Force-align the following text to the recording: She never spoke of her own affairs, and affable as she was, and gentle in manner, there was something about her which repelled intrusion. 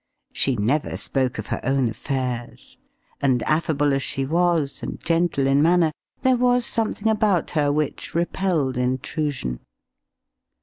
She 0.33 0.55
never 0.55 0.97
spoke 0.97 1.37
of 1.37 1.45
her 1.45 1.59
own 1.63 1.87
affairs, 1.87 2.79
and 3.21 3.43
affable 3.43 3.93
as 3.93 4.01
she 4.01 4.25
was, 4.25 4.81
and 4.81 4.99
gentle 4.99 5.45
in 5.45 5.61
manner, 5.61 5.91
there 6.23 6.37
was 6.37 6.65
something 6.65 7.07
about 7.07 7.51
her 7.51 7.71
which 7.71 8.15
repelled 8.15 8.77
intrusion. 8.77 9.59